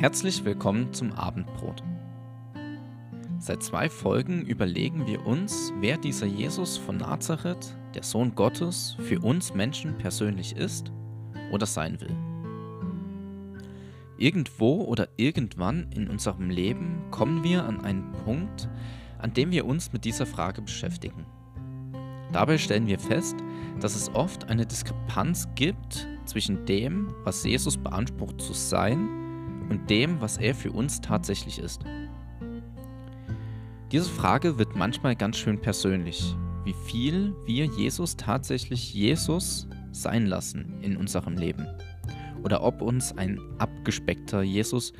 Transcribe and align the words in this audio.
Herzlich 0.00 0.46
willkommen 0.46 0.94
zum 0.94 1.12
Abendbrot. 1.12 1.82
Seit 3.38 3.62
zwei 3.62 3.90
Folgen 3.90 4.46
überlegen 4.46 5.06
wir 5.06 5.26
uns, 5.26 5.74
wer 5.78 5.98
dieser 5.98 6.24
Jesus 6.24 6.78
von 6.78 6.96
Nazareth, 6.96 7.76
der 7.94 8.02
Sohn 8.02 8.34
Gottes, 8.34 8.96
für 9.00 9.20
uns 9.20 9.52
Menschen 9.52 9.98
persönlich 9.98 10.56
ist 10.56 10.90
oder 11.52 11.66
sein 11.66 12.00
will. 12.00 12.16
Irgendwo 14.16 14.84
oder 14.84 15.06
irgendwann 15.18 15.92
in 15.92 16.08
unserem 16.08 16.48
Leben 16.48 17.02
kommen 17.10 17.44
wir 17.44 17.66
an 17.66 17.82
einen 17.82 18.10
Punkt, 18.24 18.70
an 19.18 19.34
dem 19.34 19.50
wir 19.50 19.66
uns 19.66 19.92
mit 19.92 20.06
dieser 20.06 20.24
Frage 20.24 20.62
beschäftigen. 20.62 21.26
Dabei 22.32 22.56
stellen 22.56 22.86
wir 22.86 22.98
fest, 22.98 23.36
dass 23.80 23.96
es 23.96 24.08
oft 24.14 24.48
eine 24.48 24.64
Diskrepanz 24.64 25.46
gibt 25.56 26.08
zwischen 26.24 26.64
dem, 26.64 27.12
was 27.24 27.44
Jesus 27.44 27.76
beansprucht 27.76 28.40
zu 28.40 28.54
sein, 28.54 29.19
und 29.70 29.88
dem, 29.88 30.20
was 30.20 30.36
er 30.36 30.54
für 30.54 30.72
uns 30.72 31.00
tatsächlich 31.00 31.58
ist. 31.58 31.82
Diese 33.90 34.10
Frage 34.10 34.58
wird 34.58 34.76
manchmal 34.76 35.16
ganz 35.16 35.38
schön 35.38 35.60
persönlich, 35.60 36.36
wie 36.64 36.74
viel 36.86 37.34
wir 37.46 37.64
Jesus 37.64 38.16
tatsächlich 38.16 38.92
Jesus 38.92 39.66
sein 39.92 40.26
lassen 40.26 40.74
in 40.82 40.96
unserem 40.96 41.36
Leben. 41.36 41.66
Oder 42.44 42.62
ob 42.62 42.82
uns 42.82 43.16
ein 43.16 43.40
abgespeckter 43.58 44.42
Jesus 44.42 44.92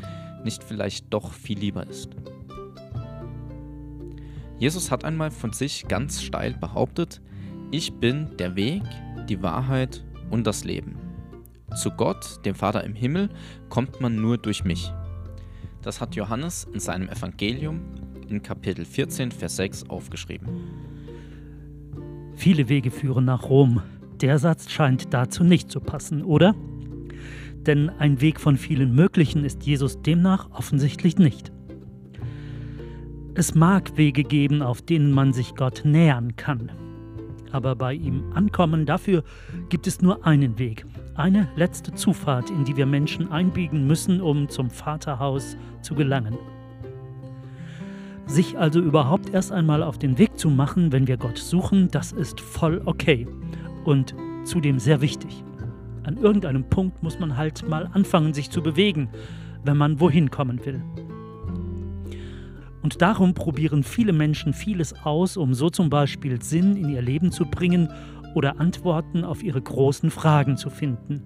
nicht 0.44 0.64
vielleicht 0.64 1.12
doch 1.12 1.32
viel 1.32 1.58
lieber 1.58 1.86
ist. 1.86 2.10
Jesus 4.58 4.90
hat 4.90 5.04
einmal 5.04 5.30
von 5.30 5.52
sich 5.52 5.88
ganz 5.88 6.22
steil 6.22 6.54
behauptet, 6.54 7.20
ich 7.70 7.94
bin 7.94 8.36
der 8.38 8.56
Weg, 8.56 8.82
die 9.28 9.42
Wahrheit 9.42 10.04
und 10.30 10.46
das 10.46 10.64
Leben. 10.64 10.99
Zu 11.76 11.90
Gott, 11.90 12.44
dem 12.44 12.54
Vater 12.54 12.84
im 12.84 12.94
Himmel, 12.94 13.28
kommt 13.68 14.00
man 14.00 14.16
nur 14.16 14.38
durch 14.38 14.64
mich. 14.64 14.92
Das 15.82 16.00
hat 16.00 16.14
Johannes 16.14 16.66
in 16.72 16.80
seinem 16.80 17.08
Evangelium 17.08 17.80
in 18.28 18.42
Kapitel 18.42 18.84
14, 18.84 19.32
Vers 19.32 19.56
6 19.56 19.88
aufgeschrieben. 19.88 20.48
Viele 22.34 22.68
Wege 22.68 22.90
führen 22.90 23.24
nach 23.24 23.48
Rom. 23.48 23.82
Der 24.20 24.38
Satz 24.38 24.70
scheint 24.70 25.12
dazu 25.14 25.44
nicht 25.44 25.70
zu 25.70 25.80
passen, 25.80 26.22
oder? 26.22 26.54
Denn 27.66 27.90
ein 27.90 28.20
Weg 28.20 28.40
von 28.40 28.56
vielen 28.56 28.94
möglichen 28.94 29.44
ist 29.44 29.64
Jesus 29.64 30.00
demnach 30.02 30.50
offensichtlich 30.50 31.18
nicht. 31.18 31.52
Es 33.34 33.54
mag 33.54 33.96
Wege 33.96 34.24
geben, 34.24 34.62
auf 34.62 34.82
denen 34.82 35.12
man 35.12 35.32
sich 35.32 35.54
Gott 35.54 35.82
nähern 35.84 36.36
kann. 36.36 36.72
Aber 37.52 37.74
bei 37.74 37.94
ihm 37.94 38.24
ankommen, 38.34 38.86
dafür 38.86 39.24
gibt 39.68 39.86
es 39.86 40.00
nur 40.00 40.24
einen 40.26 40.58
Weg, 40.58 40.86
eine 41.14 41.48
letzte 41.56 41.92
Zufahrt, 41.94 42.50
in 42.50 42.64
die 42.64 42.76
wir 42.76 42.86
Menschen 42.86 43.30
einbiegen 43.32 43.86
müssen, 43.86 44.20
um 44.20 44.48
zum 44.48 44.70
Vaterhaus 44.70 45.56
zu 45.82 45.94
gelangen. 45.94 46.38
Sich 48.26 48.58
also 48.58 48.80
überhaupt 48.80 49.30
erst 49.30 49.50
einmal 49.50 49.82
auf 49.82 49.98
den 49.98 50.16
Weg 50.18 50.38
zu 50.38 50.50
machen, 50.50 50.92
wenn 50.92 51.08
wir 51.08 51.16
Gott 51.16 51.38
suchen, 51.38 51.88
das 51.90 52.12
ist 52.12 52.40
voll 52.40 52.80
okay 52.84 53.26
und 53.84 54.14
zudem 54.44 54.78
sehr 54.78 55.00
wichtig. 55.00 55.42
An 56.04 56.16
irgendeinem 56.16 56.64
Punkt 56.64 57.02
muss 57.02 57.18
man 57.18 57.36
halt 57.36 57.68
mal 57.68 57.90
anfangen, 57.92 58.32
sich 58.32 58.50
zu 58.50 58.62
bewegen, 58.62 59.08
wenn 59.64 59.76
man 59.76 60.00
wohin 60.00 60.30
kommen 60.30 60.64
will. 60.64 60.80
Und 62.82 63.02
darum 63.02 63.34
probieren 63.34 63.82
viele 63.82 64.12
Menschen 64.12 64.52
vieles 64.52 64.94
aus, 65.04 65.36
um 65.36 65.54
so 65.54 65.70
zum 65.70 65.90
Beispiel 65.90 66.42
Sinn 66.42 66.76
in 66.76 66.88
ihr 66.88 67.02
Leben 67.02 67.30
zu 67.30 67.44
bringen 67.44 67.92
oder 68.34 68.58
Antworten 68.60 69.24
auf 69.24 69.42
ihre 69.42 69.60
großen 69.60 70.10
Fragen 70.10 70.56
zu 70.56 70.70
finden. 70.70 71.22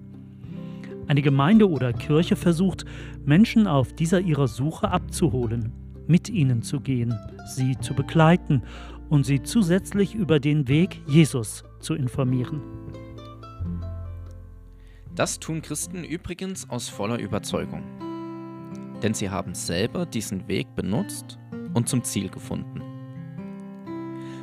Eine 1.07 1.21
Gemeinde 1.21 1.69
oder 1.69 1.93
Kirche 1.93 2.35
versucht, 2.35 2.83
Menschen 3.23 3.67
auf 3.67 3.93
dieser 3.93 4.19
ihrer 4.21 4.47
Suche 4.47 4.89
abzuholen, 4.89 5.71
mit 6.07 6.29
ihnen 6.29 6.61
zu 6.63 6.79
gehen, 6.79 7.17
sie 7.45 7.77
zu 7.77 7.93
begleiten 7.93 8.63
und 9.09 9.23
sie 9.25 9.43
zusätzlich 9.43 10.15
über 10.15 10.39
den 10.39 10.67
Weg 10.67 11.01
Jesus 11.07 11.63
zu 11.79 11.93
informieren. 11.93 12.61
Das 15.15 15.39
tun 15.39 15.61
Christen 15.61 16.03
übrigens 16.03 16.69
aus 16.69 16.89
voller 16.89 17.19
Überzeugung. 17.19 17.83
Denn 19.01 19.13
sie 19.13 19.29
haben 19.29 19.53
selber 19.53 20.05
diesen 20.05 20.47
Weg 20.47 20.75
benutzt 20.75 21.37
und 21.75 21.87
zum 21.87 22.03
Ziel 22.03 22.29
gefunden. 22.29 22.81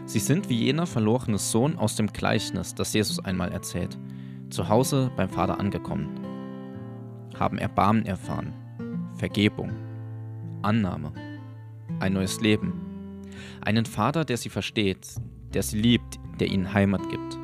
Sie 0.05 0.19
sind 0.19 0.49
wie 0.49 0.65
jener 0.65 0.87
verlorene 0.87 1.39
Sohn 1.39 1.77
aus 1.79 1.97
dem 1.97 2.09
Gleichnis, 2.09 2.75
das 2.75 2.93
Jesus 2.93 3.19
einmal 3.25 3.51
erzählt, 3.51 3.99
zu 4.51 4.69
Hause 4.69 5.11
beim 5.17 5.31
Vater 5.31 5.59
angekommen, 5.59 6.09
haben 7.39 7.59
Erbarmen 7.59 8.05
erfahren, 8.05 8.53
Vergebung, 9.17 9.73
Annahme, 10.61 11.13
ein 11.99 12.13
neues 12.13 12.41
Leben, 12.41 12.73
einen 13.63 13.87
Vater, 13.87 14.25
der 14.25 14.37
sie 14.37 14.51
versteht, 14.51 15.07
der 15.55 15.63
sie 15.63 15.81
liebt, 15.81 16.19
der 16.39 16.49
ihnen 16.49 16.73
Heimat 16.73 17.09
gibt. 17.09 17.39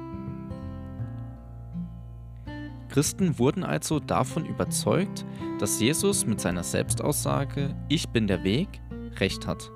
Christen 2.90 3.38
wurden 3.38 3.64
also 3.64 4.00
davon 4.00 4.44
überzeugt, 4.44 5.24
dass 5.58 5.80
Jesus 5.80 6.26
mit 6.26 6.40
seiner 6.40 6.62
Selbstaussage 6.62 7.74
Ich 7.88 8.08
bin 8.08 8.26
der 8.26 8.44
Weg 8.44 8.80
recht 9.20 9.46
hat, 9.46 9.70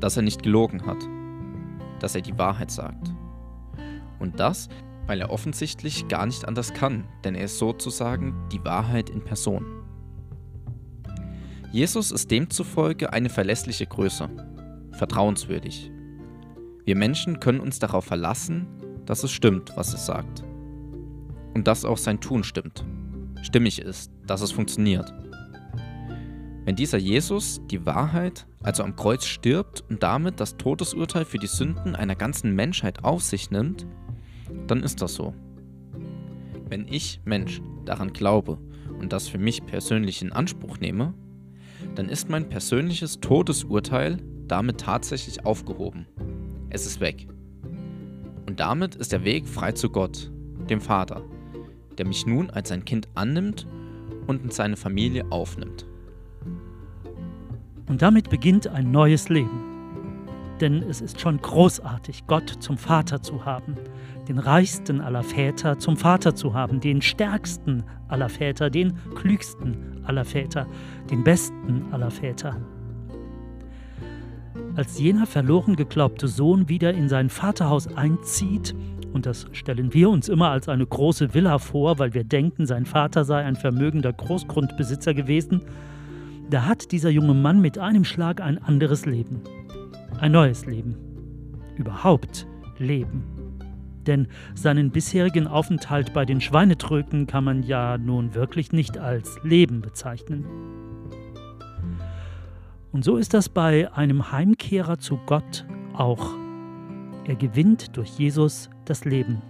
dass 0.00 0.16
er 0.16 0.22
nicht 0.22 0.42
gelogen 0.42 0.86
hat 0.86 0.98
dass 2.04 2.14
er 2.14 2.20
die 2.20 2.36
Wahrheit 2.38 2.70
sagt. 2.70 3.14
Und 4.18 4.38
das, 4.38 4.68
weil 5.06 5.20
er 5.20 5.30
offensichtlich 5.30 6.06
gar 6.08 6.26
nicht 6.26 6.46
anders 6.46 6.74
kann, 6.74 7.04
denn 7.24 7.34
er 7.34 7.46
ist 7.46 7.58
sozusagen 7.58 8.34
die 8.52 8.62
Wahrheit 8.64 9.08
in 9.08 9.22
Person. 9.22 9.64
Jesus 11.72 12.12
ist 12.12 12.30
demzufolge 12.30 13.12
eine 13.12 13.30
verlässliche 13.30 13.86
Größe, 13.86 14.28
vertrauenswürdig. 14.92 15.90
Wir 16.84 16.94
Menschen 16.94 17.40
können 17.40 17.60
uns 17.60 17.78
darauf 17.78 18.04
verlassen, 18.04 18.66
dass 19.06 19.24
es 19.24 19.32
stimmt, 19.32 19.72
was 19.76 19.94
es 19.94 20.06
sagt. 20.06 20.44
Und 21.54 21.66
dass 21.66 21.86
auch 21.86 21.98
sein 21.98 22.20
Tun 22.20 22.44
stimmt, 22.44 22.84
stimmig 23.42 23.80
ist, 23.80 24.10
dass 24.26 24.42
es 24.42 24.52
funktioniert. 24.52 25.12
Wenn 26.64 26.76
dieser 26.76 26.98
Jesus 26.98 27.60
die 27.70 27.84
Wahrheit, 27.84 28.46
also 28.62 28.82
am 28.82 28.96
Kreuz 28.96 29.26
stirbt 29.26 29.84
und 29.90 30.02
damit 30.02 30.40
das 30.40 30.56
Todesurteil 30.56 31.26
für 31.26 31.38
die 31.38 31.46
Sünden 31.46 31.94
einer 31.94 32.14
ganzen 32.14 32.54
Menschheit 32.54 33.04
auf 33.04 33.22
sich 33.22 33.50
nimmt, 33.50 33.86
dann 34.66 34.82
ist 34.82 35.02
das 35.02 35.14
so. 35.14 35.34
Wenn 36.68 36.88
ich, 36.88 37.20
Mensch, 37.26 37.60
daran 37.84 38.14
glaube 38.14 38.58
und 38.98 39.12
das 39.12 39.28
für 39.28 39.36
mich 39.36 39.66
persönlich 39.66 40.22
in 40.22 40.32
Anspruch 40.32 40.78
nehme, 40.78 41.12
dann 41.94 42.08
ist 42.08 42.30
mein 42.30 42.48
persönliches 42.48 43.20
Todesurteil 43.20 44.16
damit 44.48 44.80
tatsächlich 44.80 45.44
aufgehoben. 45.44 46.06
Es 46.70 46.86
ist 46.86 47.00
weg. 47.00 47.28
Und 48.46 48.60
damit 48.60 48.94
ist 48.94 49.12
der 49.12 49.24
Weg 49.24 49.46
frei 49.46 49.72
zu 49.72 49.90
Gott, 49.90 50.32
dem 50.70 50.80
Vater, 50.80 51.22
der 51.98 52.06
mich 52.06 52.26
nun 52.26 52.50
als 52.50 52.70
sein 52.70 52.86
Kind 52.86 53.08
annimmt 53.14 53.66
und 54.26 54.42
in 54.42 54.50
seine 54.50 54.76
Familie 54.76 55.30
aufnimmt. 55.30 55.86
Und 57.86 58.02
damit 58.02 58.30
beginnt 58.30 58.66
ein 58.66 58.90
neues 58.90 59.28
Leben. 59.28 59.74
Denn 60.60 60.82
es 60.82 61.00
ist 61.00 61.20
schon 61.20 61.40
großartig, 61.40 62.26
Gott 62.26 62.48
zum 62.60 62.78
Vater 62.78 63.20
zu 63.22 63.44
haben, 63.44 63.74
den 64.28 64.38
reichsten 64.38 65.00
aller 65.00 65.22
Väter 65.22 65.78
zum 65.78 65.96
Vater 65.96 66.34
zu 66.34 66.54
haben, 66.54 66.80
den 66.80 67.02
stärksten 67.02 67.82
aller 68.08 68.28
Väter, 68.28 68.70
den 68.70 68.94
klügsten 69.14 70.00
aller 70.04 70.24
Väter, 70.24 70.66
den 71.10 71.24
besten 71.24 71.86
aller 71.90 72.10
Väter. 72.10 72.56
Als 74.76 74.98
jener 74.98 75.26
verloren 75.26 75.76
geglaubte 75.76 76.28
Sohn 76.28 76.68
wieder 76.68 76.94
in 76.94 77.08
sein 77.08 77.28
Vaterhaus 77.28 77.88
einzieht, 77.96 78.74
und 79.12 79.26
das 79.26 79.46
stellen 79.52 79.94
wir 79.94 80.10
uns 80.10 80.28
immer 80.28 80.50
als 80.50 80.68
eine 80.68 80.86
große 80.86 81.34
Villa 81.34 81.58
vor, 81.58 82.00
weil 82.00 82.14
wir 82.14 82.24
denken, 82.24 82.66
sein 82.66 82.84
Vater 82.84 83.24
sei 83.24 83.44
ein 83.44 83.54
vermögender 83.54 84.12
Großgrundbesitzer 84.12 85.14
gewesen, 85.14 85.62
da 86.50 86.66
hat 86.66 86.92
dieser 86.92 87.10
junge 87.10 87.34
Mann 87.34 87.60
mit 87.60 87.78
einem 87.78 88.04
Schlag 88.04 88.40
ein 88.40 88.58
anderes 88.58 89.06
Leben. 89.06 89.40
Ein 90.18 90.32
neues 90.32 90.66
Leben. 90.66 90.96
Überhaupt 91.76 92.46
Leben. 92.78 93.24
Denn 94.06 94.28
seinen 94.54 94.90
bisherigen 94.90 95.46
Aufenthalt 95.46 96.12
bei 96.12 96.24
den 96.24 96.40
Schweinetröken 96.40 97.26
kann 97.26 97.44
man 97.44 97.62
ja 97.62 97.96
nun 97.96 98.34
wirklich 98.34 98.72
nicht 98.72 98.98
als 98.98 99.38
Leben 99.42 99.80
bezeichnen. 99.80 100.44
Und 102.92 103.04
so 103.04 103.16
ist 103.16 103.34
das 103.34 103.48
bei 103.48 103.92
einem 103.92 104.30
Heimkehrer 104.30 104.98
zu 104.98 105.18
Gott 105.26 105.64
auch. 105.94 106.34
Er 107.24 107.34
gewinnt 107.36 107.96
durch 107.96 108.18
Jesus 108.18 108.68
das 108.84 109.04
Leben. 109.06 109.40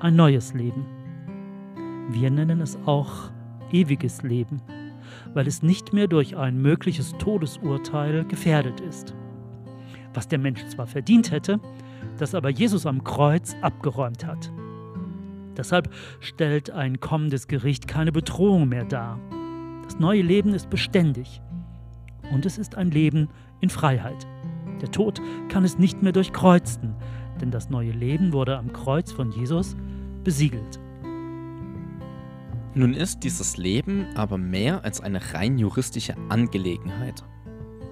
Ein 0.00 0.16
neues 0.16 0.54
Leben. 0.54 0.86
Wir 2.08 2.30
nennen 2.30 2.60
es 2.60 2.78
auch 2.86 3.30
ewiges 3.70 4.22
Leben 4.22 4.62
weil 5.34 5.46
es 5.46 5.62
nicht 5.62 5.92
mehr 5.92 6.08
durch 6.08 6.36
ein 6.36 6.60
mögliches 6.60 7.12
Todesurteil 7.18 8.24
gefährdet 8.24 8.80
ist. 8.80 9.14
Was 10.14 10.28
der 10.28 10.38
Mensch 10.38 10.64
zwar 10.66 10.86
verdient 10.86 11.30
hätte, 11.30 11.60
das 12.18 12.34
aber 12.34 12.50
Jesus 12.50 12.86
am 12.86 13.04
Kreuz 13.04 13.54
abgeräumt 13.60 14.26
hat. 14.26 14.50
Deshalb 15.56 15.92
stellt 16.20 16.70
ein 16.70 17.00
kommendes 17.00 17.48
Gericht 17.48 17.88
keine 17.88 18.12
Bedrohung 18.12 18.68
mehr 18.68 18.84
dar. 18.84 19.18
Das 19.84 19.98
neue 19.98 20.22
Leben 20.22 20.52
ist 20.52 20.68
beständig 20.70 21.40
und 22.32 22.44
es 22.44 22.58
ist 22.58 22.74
ein 22.74 22.90
Leben 22.90 23.28
in 23.60 23.70
Freiheit. 23.70 24.26
Der 24.80 24.90
Tod 24.90 25.20
kann 25.48 25.64
es 25.64 25.78
nicht 25.78 26.02
mehr 26.02 26.12
durchkreuzen, 26.12 26.94
denn 27.40 27.50
das 27.50 27.70
neue 27.70 27.92
Leben 27.92 28.32
wurde 28.32 28.58
am 28.58 28.72
Kreuz 28.72 29.12
von 29.12 29.30
Jesus 29.30 29.76
besiegelt. 30.24 30.80
Nun 32.76 32.92
ist 32.92 33.20
dieses 33.24 33.56
Leben 33.56 34.04
aber 34.16 34.36
mehr 34.36 34.84
als 34.84 35.00
eine 35.00 35.32
rein 35.32 35.56
juristische 35.56 36.14
Angelegenheit. 36.28 37.24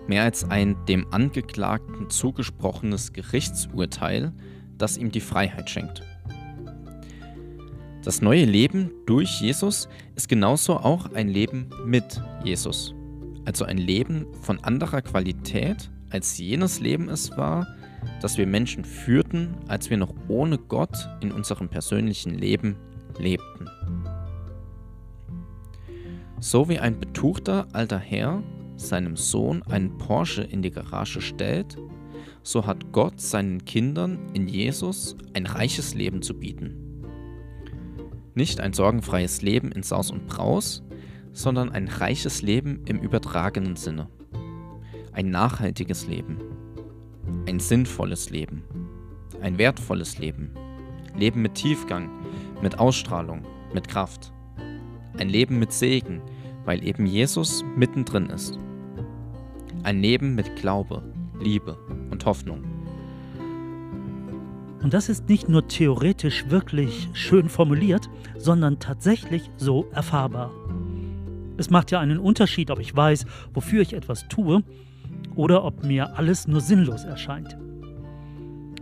Mehr 0.08 0.24
als 0.24 0.44
ein 0.44 0.76
dem 0.84 1.06
Angeklagten 1.10 2.10
zugesprochenes 2.10 3.14
Gerichtsurteil, 3.14 4.34
das 4.76 4.98
ihm 4.98 5.10
die 5.10 5.22
Freiheit 5.22 5.70
schenkt. 5.70 6.02
Das 8.02 8.20
neue 8.20 8.44
Leben 8.44 8.90
durch 9.06 9.40
Jesus 9.40 9.88
ist 10.16 10.28
genauso 10.28 10.76
auch 10.76 11.10
ein 11.14 11.28
Leben 11.28 11.70
mit 11.86 12.20
Jesus. 12.44 12.94
Also 13.46 13.64
ein 13.64 13.78
Leben 13.78 14.26
von 14.42 14.62
anderer 14.64 15.00
Qualität, 15.00 15.90
als 16.10 16.36
jenes 16.36 16.80
Leben 16.80 17.08
es 17.08 17.30
war, 17.38 17.66
das 18.20 18.36
wir 18.36 18.46
Menschen 18.46 18.84
führten, 18.84 19.54
als 19.66 19.88
wir 19.88 19.96
noch 19.96 20.12
ohne 20.28 20.58
Gott 20.58 21.08
in 21.22 21.32
unserem 21.32 21.70
persönlichen 21.70 22.34
Leben 22.34 22.76
lebten. 23.18 23.66
So 26.40 26.68
wie 26.68 26.78
ein 26.78 27.00
betuchter 27.00 27.66
alter 27.72 27.98
Herr 27.98 28.42
seinem 28.76 29.16
Sohn 29.16 29.62
einen 29.62 29.96
Porsche 29.98 30.42
in 30.42 30.62
die 30.62 30.70
Garage 30.70 31.20
stellt, 31.20 31.76
so 32.42 32.66
hat 32.66 32.92
Gott 32.92 33.20
seinen 33.20 33.64
Kindern 33.64 34.18
in 34.34 34.48
Jesus 34.48 35.16
ein 35.32 35.46
reiches 35.46 35.94
Leben 35.94 36.22
zu 36.22 36.34
bieten. 36.34 36.76
Nicht 38.34 38.60
ein 38.60 38.72
sorgenfreies 38.72 39.42
Leben 39.42 39.72
in 39.72 39.82
Saus 39.82 40.10
und 40.10 40.26
Braus, 40.26 40.82
sondern 41.32 41.70
ein 41.70 41.88
reiches 41.88 42.42
Leben 42.42 42.82
im 42.84 42.98
übertragenen 42.98 43.76
Sinne. 43.76 44.08
Ein 45.12 45.30
nachhaltiges 45.30 46.06
Leben. 46.06 46.38
Ein 47.46 47.60
sinnvolles 47.60 48.30
Leben. 48.30 48.64
Ein 49.40 49.58
wertvolles 49.58 50.18
Leben. 50.18 50.50
Leben 51.16 51.42
mit 51.42 51.54
Tiefgang, 51.54 52.10
mit 52.60 52.78
Ausstrahlung, 52.78 53.42
mit 53.72 53.88
Kraft. 53.88 54.33
Ein 55.16 55.28
Leben 55.28 55.60
mit 55.60 55.72
Segen, 55.72 56.20
weil 56.64 56.82
eben 56.84 57.06
Jesus 57.06 57.64
mittendrin 57.76 58.30
ist. 58.30 58.58
Ein 59.84 60.00
Leben 60.00 60.34
mit 60.34 60.56
Glaube, 60.56 61.04
Liebe 61.40 61.78
und 62.10 62.24
Hoffnung. 62.24 62.64
Und 64.82 64.92
das 64.92 65.08
ist 65.08 65.28
nicht 65.28 65.48
nur 65.48 65.68
theoretisch 65.68 66.50
wirklich 66.50 67.08
schön 67.12 67.48
formuliert, 67.48 68.10
sondern 68.36 68.80
tatsächlich 68.80 69.50
so 69.56 69.86
erfahrbar. 69.92 70.50
Es 71.58 71.70
macht 71.70 71.92
ja 71.92 72.00
einen 72.00 72.18
Unterschied, 72.18 72.72
ob 72.72 72.80
ich 72.80 72.94
weiß, 72.94 73.24
wofür 73.54 73.82
ich 73.82 73.92
etwas 73.92 74.26
tue, 74.26 74.64
oder 75.36 75.64
ob 75.64 75.84
mir 75.84 76.18
alles 76.18 76.48
nur 76.48 76.60
sinnlos 76.60 77.04
erscheint. 77.04 77.56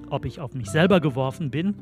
Ob 0.08 0.24
ich 0.24 0.40
auf 0.40 0.54
mich 0.54 0.70
selber 0.70 1.00
geworfen 1.00 1.50
bin 1.50 1.74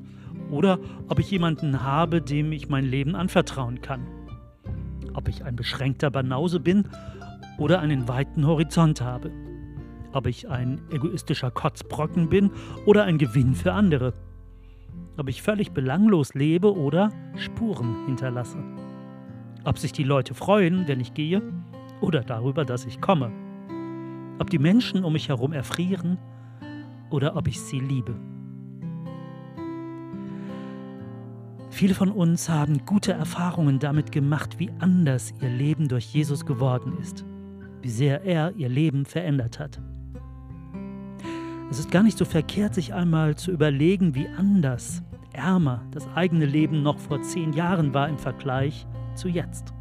oder 0.51 0.81
ob 1.09 1.21
ich 1.21 1.31
jemanden 1.31 1.85
habe, 1.85 2.21
dem 2.21 2.51
ich 2.51 2.69
mein 2.69 2.85
Leben 2.85 3.15
anvertrauen 3.15 3.81
kann 3.81 4.07
ob 5.15 5.29
ich 5.29 5.45
ein 5.45 5.57
beschränkter 5.57 6.11
Banause 6.11 6.61
bin 6.61 6.85
oder 7.59 7.81
einen 7.81 8.09
weiten 8.09 8.47
Horizont 8.47 9.01
habe, 9.01 9.31
ob 10.13 10.27
ich 10.27 10.49
ein 10.49 10.81
egoistischer 10.91 11.51
Kotzbrocken 11.51 12.29
bin 12.29 12.51
oder 12.87 13.05
ein 13.05 13.19
Gewinn 13.19 13.55
für 13.55 13.73
andere, 13.73 14.15
ob 15.17 15.29
ich 15.29 15.43
völlig 15.43 15.73
belanglos 15.73 16.35
lebe 16.35 16.75
oder 16.75 17.11
Spuren 17.37 18.07
hinterlasse, 18.07 18.59
ob 19.65 19.79
sich 19.79 19.93
die 19.93 20.05
Leute 20.05 20.35
freuen, 20.35 20.89
wenn 20.89 21.01
ich 21.01 21.15
gehe 21.15 21.43
oder 22.01 22.23
darüber, 22.23 22.65
dass 22.65 22.87
ich 22.87 23.01
komme, 23.01 23.31
ob 24.39 24.51
die 24.51 24.59
Menschen 24.59 25.05
um 25.05 25.13
mich 25.13 25.29
herum 25.29 25.53
erfrieren 25.53 26.19
oder 27.11 27.37
ob 27.37 27.47
ich 27.47 27.61
sie 27.61 27.81
liebe. 27.81 28.15
Viele 31.71 31.95
von 31.95 32.11
uns 32.11 32.49
haben 32.49 32.85
gute 32.85 33.13
Erfahrungen 33.13 33.79
damit 33.79 34.11
gemacht, 34.13 34.59
wie 34.59 34.71
anders 34.81 35.33
ihr 35.41 35.49
Leben 35.49 35.89
durch 35.89 36.13
Jesus 36.13 36.45
geworden 36.45 36.99
ist, 37.01 37.25
wie 37.81 37.89
sehr 37.89 38.25
er 38.25 38.53
ihr 38.57 38.69
Leben 38.69 39.07
verändert 39.07 39.59
hat. 39.61 39.81
Es 41.71 41.79
ist 41.79 41.93
gar 41.93 42.03
nicht 42.03 42.19
so 42.19 42.25
verkehrt, 42.25 42.75
sich 42.75 42.93
einmal 42.93 43.37
zu 43.37 43.53
überlegen, 43.53 44.17
wie 44.17 44.27
anders, 44.29 45.03
ärmer 45.33 45.87
das 45.93 46.09
eigene 46.17 46.45
Leben 46.45 46.83
noch 46.83 46.99
vor 46.99 47.23
zehn 47.23 47.53
Jahren 47.53 47.95
war 47.95 48.09
im 48.09 48.19
Vergleich 48.19 48.87
zu 49.15 49.29
jetzt. 49.29 49.73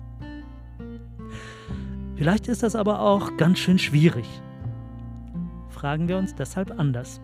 Vielleicht 2.15 2.47
ist 2.47 2.61
das 2.61 2.75
aber 2.75 3.01
auch 3.01 3.35
ganz 3.37 3.57
schön 3.57 3.79
schwierig. 3.79 4.27
Fragen 5.69 6.07
wir 6.07 6.17
uns 6.17 6.35
deshalb 6.35 6.77
anders. 6.79 7.19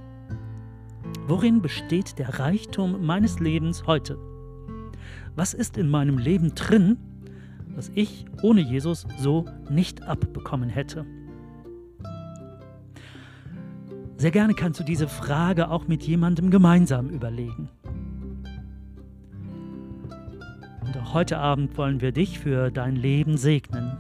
Worin 1.27 1.61
besteht 1.61 2.17
der 2.17 2.39
Reichtum 2.39 3.05
meines 3.05 3.39
Lebens 3.39 3.85
heute? 3.85 4.17
Was 5.35 5.53
ist 5.53 5.77
in 5.77 5.89
meinem 5.89 6.17
Leben 6.17 6.55
drin, 6.55 6.97
was 7.75 7.91
ich 7.93 8.25
ohne 8.41 8.61
Jesus 8.61 9.05
so 9.19 9.45
nicht 9.69 10.03
abbekommen 10.03 10.69
hätte. 10.69 11.05
Sehr 14.17 14.31
gerne 14.31 14.53
kannst 14.53 14.79
du 14.79 14.83
diese 14.83 15.09
Frage 15.09 15.69
auch 15.69 15.87
mit 15.87 16.03
jemandem 16.03 16.49
gemeinsam 16.49 17.09
überlegen. 17.09 17.69
Und 20.85 20.97
auch 20.97 21.13
heute 21.13 21.37
Abend 21.37 21.77
wollen 21.77 21.99
wir 21.99 22.13
dich 22.13 22.39
für 22.39 22.71
dein 22.71 22.95
Leben 22.95 23.35
segnen, 23.35 23.97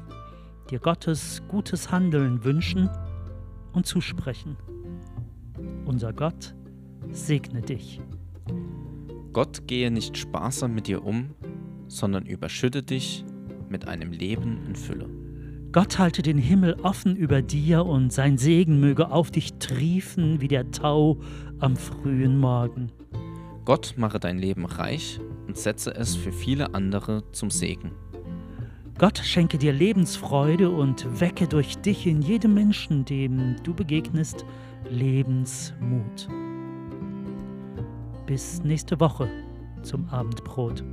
dir 0.69 0.79
Gottes 0.79 1.43
gutes 1.49 1.91
Handeln 1.91 2.45
wünschen 2.45 2.89
und 3.73 3.85
zusprechen. 3.85 4.55
Unser 5.85 6.13
Gott 6.13 6.55
segne 7.11 7.61
dich. 7.61 7.99
Gott 9.35 9.67
gehe 9.67 9.91
nicht 9.91 10.17
sparsam 10.17 10.73
mit 10.73 10.87
dir 10.87 11.03
um, 11.03 11.31
sondern 11.89 12.25
überschütte 12.25 12.83
dich 12.83 13.25
mit 13.67 13.85
einem 13.85 14.13
Leben 14.13 14.61
in 14.65 14.77
Fülle. 14.77 15.09
Gott 15.73 15.99
halte 15.99 16.21
den 16.21 16.37
Himmel 16.37 16.77
offen 16.83 17.17
über 17.17 17.41
dir 17.41 17.85
und 17.85 18.13
sein 18.13 18.37
Segen 18.37 18.79
möge 18.79 19.11
auf 19.11 19.31
dich 19.31 19.55
triefen 19.55 20.39
wie 20.39 20.47
der 20.47 20.71
Tau 20.71 21.19
am 21.59 21.75
frühen 21.75 22.37
Morgen. 22.37 22.93
Gott 23.65 23.95
mache 23.97 24.21
dein 24.21 24.37
Leben 24.37 24.65
reich 24.65 25.19
und 25.47 25.57
setze 25.57 25.93
es 25.93 26.15
für 26.15 26.31
viele 26.31 26.73
andere 26.73 27.29
zum 27.33 27.49
Segen. 27.49 27.91
Gott 28.97 29.17
schenke 29.17 29.57
dir 29.57 29.73
Lebensfreude 29.73 30.69
und 30.69 31.19
wecke 31.19 31.49
durch 31.49 31.77
dich 31.79 32.07
in 32.07 32.21
jedem 32.21 32.53
Menschen, 32.53 33.03
dem 33.03 33.57
du 33.63 33.73
begegnest, 33.73 34.45
Lebensmut. 34.89 36.29
Bis 38.25 38.63
nächste 38.63 38.99
Woche 38.99 39.29
zum 39.83 40.09
Abendbrot. 40.09 40.83